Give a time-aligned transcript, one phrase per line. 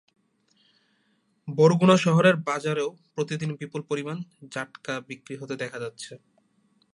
[1.47, 4.17] বরগুনা শহরের বাজারেও প্রতিদিন বিপুল পরিমাণ
[4.51, 6.13] জাটকা বিক্রি হতে দেখা যাচ্ছে।